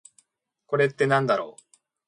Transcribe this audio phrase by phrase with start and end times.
[0.65, 1.61] これってなんだろう？